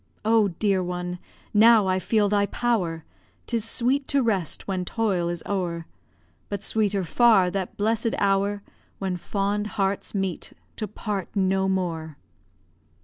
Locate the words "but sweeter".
6.49-7.03